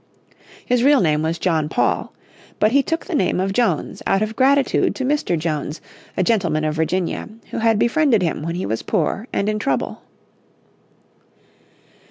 His 0.65 0.83
real 0.83 0.99
name 0.99 1.21
was 1.21 1.37
John 1.37 1.69
Paul. 1.69 2.11
But 2.57 2.71
he 2.71 2.81
took 2.81 3.05
the 3.05 3.13
name 3.13 3.39
of 3.39 3.53
Jones 3.53 4.01
out 4.07 4.23
of 4.23 4.35
gratitude 4.35 4.95
to 4.95 5.05
Mr. 5.05 5.37
Jones, 5.37 5.79
a 6.17 6.23
gentleman 6.23 6.63
of 6.63 6.73
Virginia, 6.73 7.29
who 7.51 7.59
had 7.59 7.77
befriended 7.77 8.23
him 8.23 8.41
when 8.41 8.55
he 8.55 8.65
was 8.65 8.81
poor 8.81 9.27
and 9.31 9.47
in 9.47 9.59
trouble. 9.59 10.01